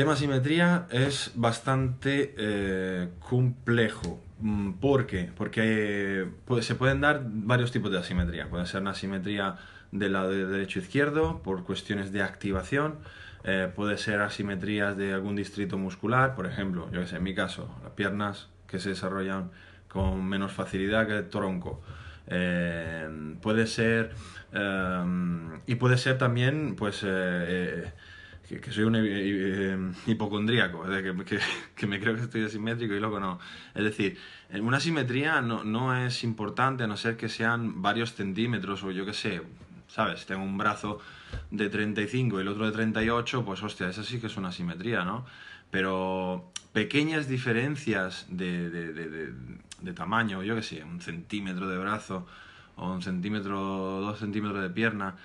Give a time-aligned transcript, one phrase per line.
[0.00, 4.18] tema simetría es bastante eh, complejo.
[4.38, 5.30] Mm, ¿Por qué?
[5.36, 5.60] Porque
[6.22, 8.48] eh, pues, se pueden dar varios tipos de asimetría.
[8.48, 9.56] Puede ser una asimetría
[9.92, 13.00] del lado derecho-izquierdo por cuestiones de activación.
[13.44, 17.34] Eh, puede ser asimetrías de algún distrito muscular, por ejemplo, yo que sé, en mi
[17.34, 19.50] caso, las piernas que se desarrollan
[19.86, 21.82] con menos facilidad que el tronco.
[23.42, 24.14] puede ser
[25.66, 27.04] y puede ser también pues
[28.58, 30.84] que, soy un eh, hipocondríaco,
[31.76, 33.38] que, me creo que estoy asimétrico y luego no.
[33.74, 34.18] Es decir,
[34.60, 39.06] una simetría no, no, es importante a no ser que sean varios centímetros o yo
[39.06, 39.42] qué sé,
[39.86, 40.26] ¿sabes?
[40.26, 40.98] Tengo un brazo
[41.50, 45.04] de 35 y el otro de 38, pues hostia, esa sí que es una simetría,
[45.04, 45.24] ¿no?
[45.70, 49.32] Pero pequeñas diferencias de, de, de,
[49.80, 52.26] de tamaño, yo qué sé, un centímetro de brazo
[52.76, 55.16] o un centímetro, dos centímetros de pierna,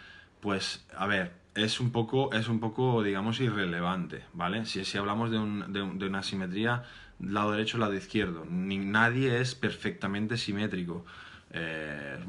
[0.42, 4.66] pues a ver, es un poco, es un poco digamos, irrelevante, ¿vale?
[4.66, 6.84] Si, si hablamos de, un, de, una simetría
[7.20, 11.06] lado derecho, lado izquierdo, ni, nadie es perfectamente simétrico.
[11.52, 12.20] Eh,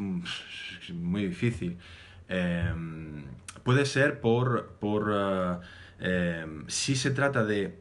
[0.81, 1.77] es muy difícil.
[2.29, 2.73] Eh,
[3.65, 5.13] puede ser por, por
[5.99, 7.81] eh, si se trata de,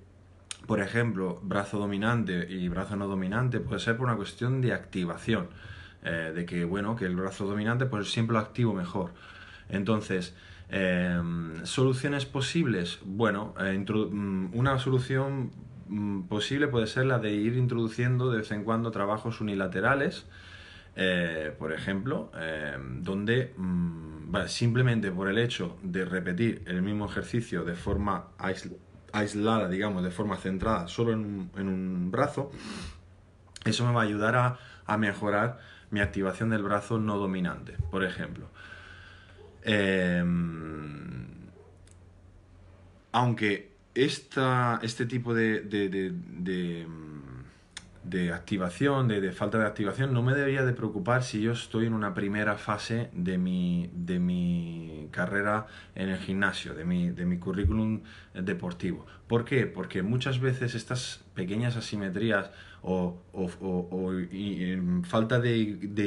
[0.66, 5.50] por ejemplo, brazo dominante y brazo no dominante, puede ser por una cuestión de activación.
[6.03, 9.12] de que, bueno, que el brazo dominante pues siempre lo activo mejor.
[9.69, 10.36] Entonces,
[10.69, 12.99] Em, ¿Soluciones posibles?
[13.03, 15.52] Bueno, eh, mm, una solución
[15.88, 20.25] mm, posible puede ser la de ir introduciendo de vez en cuando trabajos unilaterales,
[20.95, 27.63] eh, por ejemplo, em, donde mm, simplemente por el hecho de repetir el mismo ejercicio
[27.63, 28.27] de forma
[29.13, 32.52] aislada, digamos, de forma centrada solo en un, brazo,
[33.66, 38.50] eso me va a ayudar a mejorar mi activación del brazo no dominante, por ejemplo.
[39.66, 41.25] Em,
[43.11, 46.11] aunque esta, este tipo de, de, de,
[48.34, 52.13] activación, de, falta de activación, no me debería de preocupar si yo estoy en una
[52.13, 58.02] primera fase de mi, de mi carrera en el gimnasio, de mi, de mi currículum
[58.34, 59.06] deportivo.
[59.28, 59.66] ¿Por qué?
[59.66, 62.52] Porque muchas veces estas pequeñas asimetrías
[62.88, 63.18] o,
[65.03, 65.58] falta de,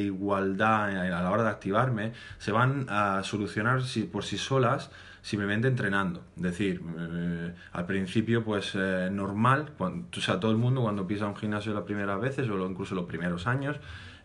[0.00, 3.80] igualdad a la hora de activarme se van a solucionar
[4.12, 4.90] por sí solas
[5.22, 6.24] simplemente entrenando.
[6.36, 11.06] Es decir, eh, al principio, pues eh, normal, cuando, o sea, todo el mundo cuando
[11.06, 13.76] pisa un gimnasio las primeras veces o incluso los primeros años,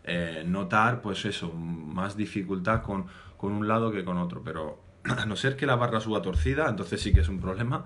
[0.04, 3.06] eh, notar, pues eso, más dificultad con,
[3.36, 4.42] con un lado que con otro.
[4.44, 7.84] Pero a no ser que la barra suba torcida, entonces sí que es un problema.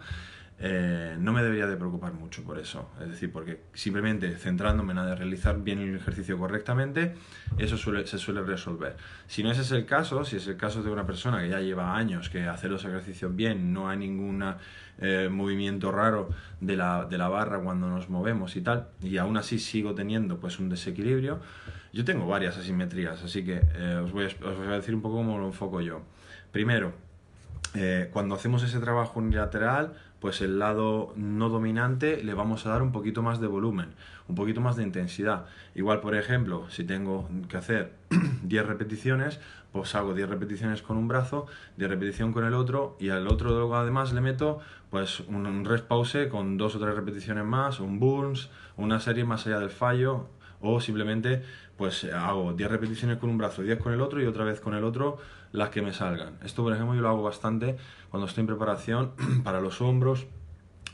[0.60, 2.90] Eh, no me debería de preocupar mucho por eso.
[3.00, 7.14] Es decir, porque simplemente centrándome en realizar bien el ejercicio correctamente,
[7.58, 8.96] eso se suele resolver.
[9.28, 11.60] Si no ese es el caso, si es el caso de una persona que ya
[11.60, 14.42] lleva años que hace los ejercicios bien, no hay ningún
[14.98, 16.28] eh, movimiento raro
[16.60, 20.40] de la, de la, barra cuando nos movemos y tal, y aún así sigo teniendo
[20.40, 21.40] pues un desequilibrio,
[21.92, 25.46] yo tengo varias asimetrías, así que eh, os voy a decir un poco cómo lo
[25.46, 26.02] enfoco yo.
[26.50, 26.92] Primero,
[28.12, 32.92] cuando hacemos ese trabajo unilateral, pues el lado no dominante le vamos a dar un
[32.92, 33.94] poquito más de volumen,
[34.26, 35.46] un poquito más de intensidad.
[35.74, 37.92] Igual, por ejemplo, si tengo que hacer
[38.42, 39.40] 10 repeticiones,
[39.72, 41.46] pues hago 10 repeticiones con un brazo,
[41.76, 46.28] 10 repeticiones con el otro y al otro además le meto pues un rest pause
[46.30, 50.28] con dos o tres repeticiones más, un burns, una serie más allá del fallo
[50.60, 51.42] o simplemente
[51.76, 54.74] pues hago 10 repeticiones con un brazo, 10 con el otro y otra vez con
[54.74, 55.18] el otro
[55.52, 56.38] las que me salgan.
[56.44, 57.76] Esto, por ejemplo, yo lo hago bastante
[58.10, 59.12] cuando estoy en preparación
[59.44, 60.26] para los hombros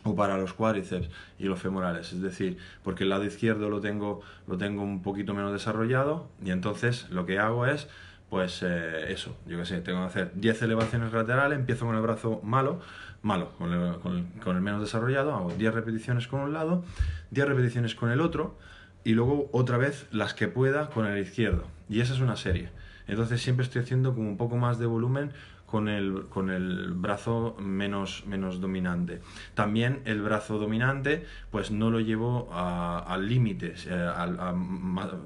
[0.05, 1.09] o para los cuádriceps
[1.39, 5.33] y los femorales, es decir, porque el lado izquierdo lo tengo, lo tengo un poquito
[5.33, 7.89] menos desarrollado y entonces lo que hago es,
[8.29, 12.03] pues eh, eso, yo que sé, tengo que hacer 10 elevaciones laterales, empiezo con el
[12.03, 12.81] brazo malo,
[13.23, 13.97] malo, con el,
[14.43, 16.85] con el menos desarrollado, hago 10 repeticiones con un lado,
[17.31, 18.59] 10 repeticiones con el otro
[19.05, 22.71] y luego otra vez las que pueda con el izquierdo y esa es una serie.
[23.07, 25.33] Entonces siempre estoy haciendo como un poco más de volumen
[25.75, 29.21] con el, con el brazo menos, menos dominante.
[29.55, 34.13] También el brazo dominante, pues no lo llevo al límite, eh,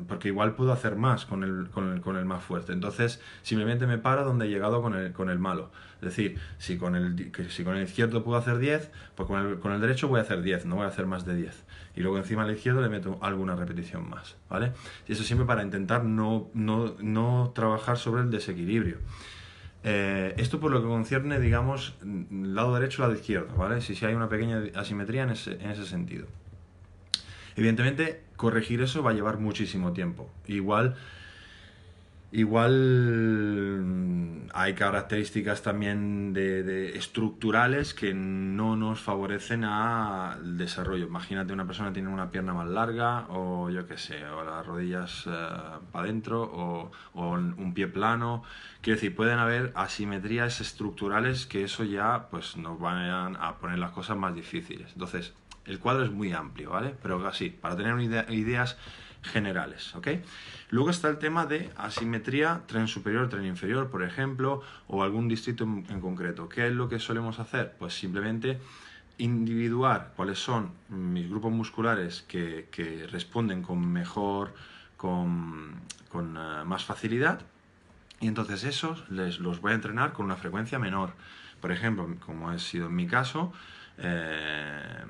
[0.09, 2.73] porque igual puedo hacer más con el, con, el, más fuerte.
[2.73, 5.71] Entonces simplemente me para donde he llegado con el, con el malo.
[5.97, 9.59] Es decir, si con el, si con el izquierdo puedo hacer 10, pues con el,
[9.59, 11.63] con el derecho voy a hacer 10, no voy a hacer más de 10.
[11.95, 14.73] Y luego encima al izquierdo le meto alguna repetición más, ¿vale?
[15.07, 18.97] Y eso siempre para intentar no, no, no trabajar sobre el desequilibrio.
[19.85, 21.95] Eh, esto por lo que concierne, digamos,
[22.31, 23.81] lado derecho, lado izquierdo, ¿vale?
[23.81, 26.27] Si, si hay una pequeña asimetría en ese, en ese sentido.
[27.57, 30.31] Evidentemente, corregir eso va a llevar muchísimo tiempo.
[30.47, 30.97] Igual
[32.31, 41.07] Igual mm, hay características también de, estructurales que no nos favorecen al desarrollo.
[41.07, 45.25] Imagínate una persona tiene una pierna más larga o yo qué sé, o las rodillas
[45.27, 45.31] eh,
[45.91, 48.43] para adentro o, o, un pie plano.
[48.83, 53.93] Quiero decir, pueden haber asimetrías estructurales que eso ya pues nos van a poner las
[53.93, 54.91] cosas más difíciles.
[54.93, 55.33] Entonces,
[55.65, 56.95] el cuadro es muy amplio, ¿vale?
[57.03, 57.99] Pero así, para tener
[58.31, 58.77] ideas
[59.23, 60.09] generales, ¿ok?
[60.71, 65.65] Luego está el tema de asimetría tren superior, tren inferior, por ejemplo, o algún distrito
[65.65, 66.49] en, concreto.
[66.49, 67.75] ¿Qué es lo que solemos hacer?
[67.79, 68.59] Pues simplemente
[69.19, 74.55] individuar cuáles son mis grupos musculares que, responden con mejor,
[74.97, 75.81] con,
[76.15, 77.41] eh, más facilidad,
[78.21, 81.13] y entonces esos les, los voy a entrenar con una frecuencia menor.
[81.61, 83.53] Por ejemplo, como ha sido en mi caso,
[83.99, 85.05] eh,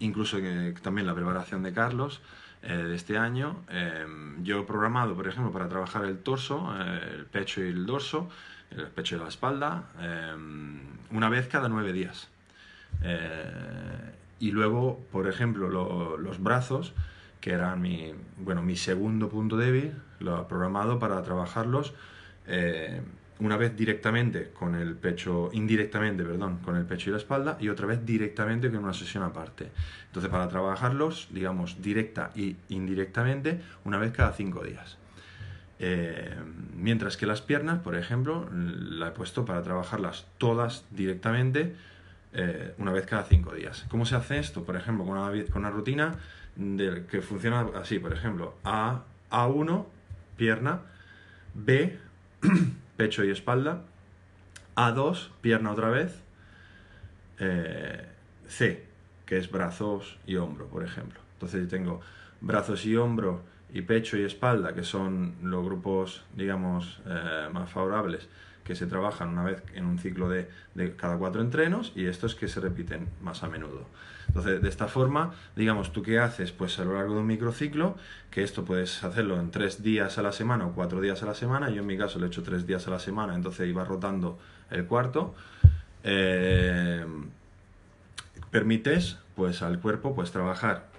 [0.00, 0.38] incluso
[0.82, 2.20] también la preparación de Carlos,
[2.64, 4.06] eh, de este año, eh,
[4.42, 8.28] yo he programado, por ejemplo, para trabajar el torso, eh, el pecho y el dorso,
[8.70, 9.84] el pecho y la espalda,
[11.10, 12.28] una vez cada nueve días.
[14.38, 15.68] y luego, por ejemplo,
[16.16, 16.94] los brazos,
[17.40, 21.92] que eran mi, bueno, mi segundo punto débil, lo he programado para trabajarlos
[23.42, 27.68] una vez directamente con el pecho, indirectamente, perdón, con el pecho y la espalda, y
[27.68, 29.68] otra vez directamente con una sesión aparte.
[30.06, 34.96] Entonces, para trabajarlos, digamos, directa y indirectamente, una vez cada cinco días.
[35.80, 36.36] Eh,
[36.76, 41.74] mientras que las piernas, por ejemplo, la he puesto para trabajarlas todas directamente
[42.32, 43.84] eh, una vez cada cinco días.
[43.88, 44.62] ¿Cómo se hace esto?
[44.62, 46.14] Por ejemplo, con una, rutina
[47.10, 49.84] que funciona así, por ejemplo, A, A1,
[50.36, 50.82] pierna,
[51.54, 51.98] B,
[52.96, 53.82] pecho y espalda.
[54.76, 56.22] A2, pierna otra vez.
[57.38, 58.06] Eh,
[58.46, 58.86] C,
[59.26, 61.20] que es brazos y hombro, por ejemplo.
[61.34, 62.00] Entonces yo tengo
[62.40, 63.42] brazos y hombro
[63.72, 68.28] y pecho y espalda, que son los grupos, digamos, eh, más favorables,
[68.64, 72.34] que se trabajan una vez en un ciclo de, de, cada cuatro entrenos, y estos
[72.34, 73.86] que se repiten más a menudo.
[74.28, 76.52] Entonces, de esta forma, digamos, ¿tú qué haces?
[76.52, 77.96] Pues a lo largo de un microciclo,
[78.30, 81.34] que esto puedes hacerlo en tres días a la semana o cuatro días a la
[81.34, 83.84] semana, yo en mi caso lo he hecho tres días a la semana, entonces iba
[83.84, 84.38] rotando
[84.70, 85.34] el cuarto,
[86.04, 87.04] eh,
[88.50, 90.91] permites pues al cuerpo pues trabajar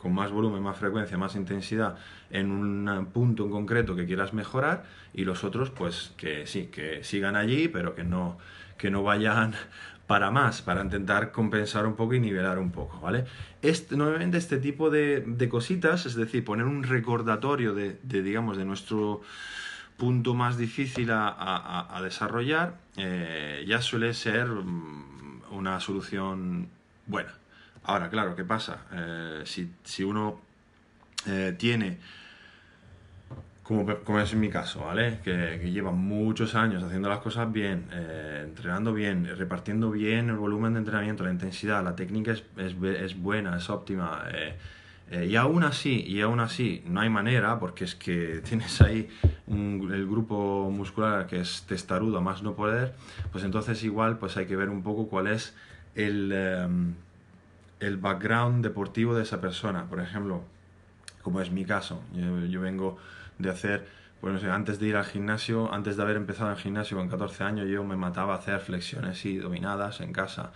[0.00, 1.96] con más volumen, más frecuencia, más intensidad
[2.30, 7.04] en un punto en concreto que quieras mejorar y los otros pues que sí, que
[7.04, 8.38] sigan allí pero que no,
[8.78, 9.54] que no vayan
[10.06, 13.26] para más, para intentar compensar un poco y nivelar un poco, ¿vale?
[13.62, 19.20] Este, nuevamente este tipo de, cositas, es decir, poner un recordatorio de, digamos, de nuestro
[19.96, 26.68] punto más difícil a, desarrollar, eh, ya suele ser mm, una solución
[27.06, 27.39] buena.
[27.84, 28.82] Ahora, claro, ¿qué pasa?
[28.92, 30.40] Eh, si, si, uno
[31.26, 31.98] eh, tiene
[33.62, 35.20] como, es en mi caso, ¿vale?
[35.22, 40.72] Que, lleva muchos años haciendo las cosas bien, eh, entrenando bien, repartiendo bien el volumen
[40.74, 44.24] de entrenamiento, la intensidad, la técnica es, es, es buena, es óptima.
[45.10, 49.08] Y aún así, y aún así, no hay manera, porque es que tienes ahí
[49.48, 52.94] el grupo muscular que es testarudo a más no poder,
[53.32, 55.54] pues entonces igual pues hay que ver un poco cuál es
[55.94, 56.94] el, em,
[57.80, 59.86] el background deportivo de esa persona.
[59.88, 60.42] Por ejemplo,
[61.22, 62.02] como es mi caso,
[62.48, 62.98] yo, vengo
[63.38, 63.86] de hacer,
[64.22, 67.68] bueno, antes de ir al gimnasio, antes de haber empezado el gimnasio con 14 años,
[67.68, 70.52] yo me mataba a hacer flexiones y dominadas en casa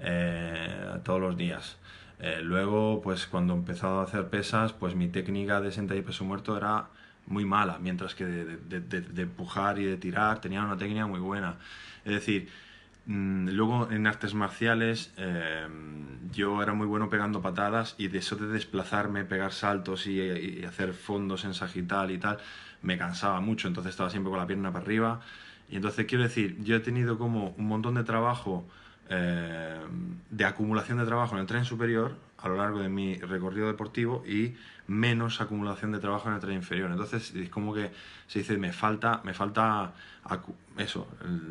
[0.00, 1.78] eh, todos los días.
[2.18, 6.06] Eh, luego, pues cuando he empezado a hacer pesas, pues mi técnica de sentadilla y
[6.06, 6.86] peso muerto era
[7.26, 11.56] muy mala, mientras que de, de, empujar y de tirar tenía una técnica muy buena.
[12.04, 12.48] Es decir,
[13.06, 15.66] luego en artes marciales eh,
[16.32, 20.92] yo era muy bueno pegando patadas y de eso de desplazarme, pegar saltos y, hacer
[20.92, 22.38] fondos en sagital y tal,
[22.82, 25.20] me cansaba mucho, entonces estaba siempre con la pierna para arriba.
[25.68, 28.66] Y entonces quiero decir, yo he tenido como un montón de trabajo,
[29.08, 29.80] eh,
[30.30, 34.22] de acumulación de trabajo en el tren superior a lo largo de mi recorrido deportivo
[34.26, 34.54] y
[34.86, 36.90] menos acumulación de trabajo en el tren inferior.
[36.90, 37.90] Entonces es como que
[38.26, 39.92] se dice, me falta, me falta
[40.76, 41.08] eso,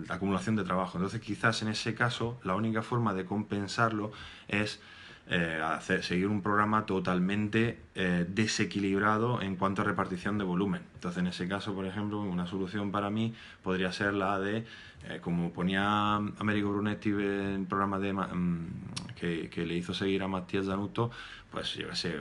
[0.08, 0.98] la acumulación de trabajo.
[0.98, 4.12] Entonces quizás en ese caso la única forma de compensarlo
[4.48, 4.80] es
[5.27, 5.60] eh,
[6.03, 10.84] seguir un programa totalmente eh, desequilibrado en cuanto a repartición de volumen.
[10.96, 14.65] Entonces, en ese caso, por ejemplo, una solución para mí podría ser la de,
[15.08, 18.67] eh, como ponía Américo Brunetti en el programa de, mm,
[19.15, 21.10] que, le hizo seguir a Matías Danuto,
[21.50, 22.20] pues yo sé,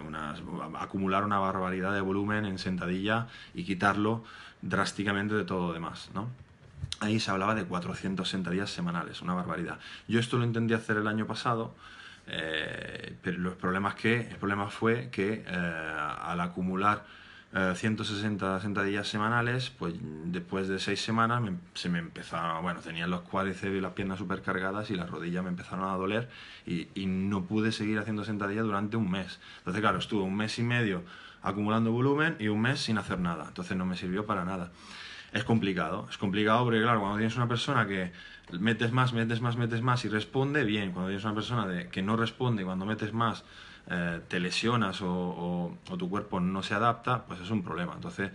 [0.78, 4.24] acumular una barbaridad de volumen en sentadilla y quitarlo
[4.62, 6.28] drásticamente de todo lo demás, ¿no?
[7.00, 9.78] Ahí se hablaba de 400 sentadillas semanales, una barbaridad.
[10.08, 11.74] Yo esto lo intenté hacer el año pasado,
[12.26, 17.04] eh, pero los problemas que, el problema fue que eh, al acumular
[17.76, 21.40] 160 sentadillas semanales, pues después de seis semanas
[21.74, 25.44] se me empezaron, bueno, tenía los cuádriceps y las piernas súper cargadas y las rodillas
[25.44, 26.28] me empezaron a doler
[26.66, 29.38] y, y, no pude seguir haciendo sentadillas durante un mes.
[29.58, 31.04] Entonces, claro, estuve un mes y medio
[31.44, 33.44] acumulando volumen y un mes sin hacer nada.
[33.46, 34.72] Entonces no me sirvió para nada.
[35.34, 38.12] Es complicado, es complicado porque, claro, cuando tienes una persona que
[38.52, 40.92] metes más, metes más, metes más y responde, bien.
[40.92, 43.42] Cuando tienes una persona de, que no responde cuando metes más
[43.90, 47.94] eh, te lesionas o, tu cuerpo no se adapta, pues es un problema.
[47.94, 48.30] Entonces,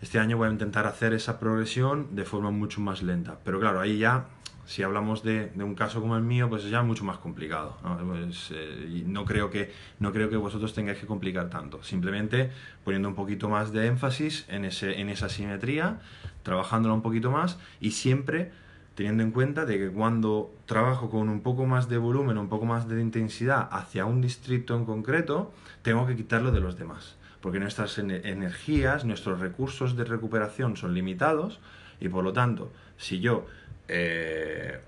[0.00, 3.36] este año voy a intentar hacer esa progresión de forma mucho más lenta.
[3.44, 4.26] Pero claro, ahí ya,
[4.66, 7.76] si hablamos de, un caso como el mío, pues es ya mucho más complicado.
[7.82, 7.98] ¿no?
[7.98, 11.82] Pues, eh, no creo, que, no creo que vosotros tengáis que complicar tanto.
[11.82, 12.50] Simplemente
[12.84, 16.00] poniendo un poquito más de énfasis en, ese, en esa simetría,
[16.42, 18.52] trabajándola un poquito más y siempre
[18.94, 22.64] teniendo en cuenta de que cuando trabajo con un poco más de volumen, un poco
[22.64, 25.52] más de intensidad hacia un distrito en concreto,
[25.82, 31.58] tengo que quitarlo de los demás, porque nuestras energías, nuestros recursos de recuperación son limitados
[32.00, 33.46] y por lo tanto, si yo
[33.88, 34.80] eh,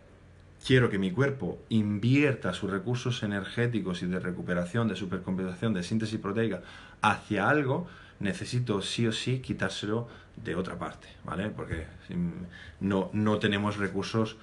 [0.65, 6.19] quiero que mi cuerpo invierta sus recursos energéticos y de recuperación, de supercompensación, de síntesis
[6.19, 6.63] proteica
[7.03, 7.87] hacia algo,
[8.21, 11.51] necesito sí o sí quitárselo de otra parte, ¿vale?
[11.51, 11.87] Porque
[12.81, 14.37] no, no tenemos recursos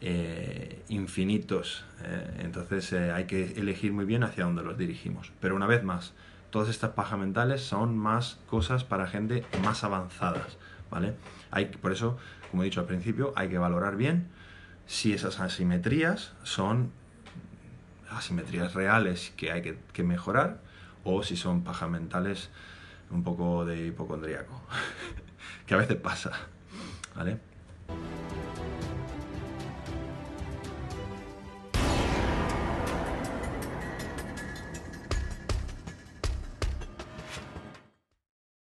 [0.00, 5.32] eh, infinitos, eh, entonces hay que elegir muy bien hacia dónde los dirigimos.
[5.40, 6.12] Pero una vez más,
[6.50, 10.58] todas estas pajas mentales son más cosas para gente más avanzadas,
[10.90, 11.14] ¿vale?
[11.50, 12.18] Hay, por eso,
[12.50, 14.28] como he dicho al principio, hay que valorar bien
[14.86, 16.92] si esas asimetrías son
[18.10, 20.60] asimetrías reales que hay que, mejorar
[21.04, 22.50] o si son pajas mentales
[23.10, 24.60] un poco de hipocondríaco,
[25.66, 26.32] que a veces pasa,
[27.14, 27.38] ¿vale?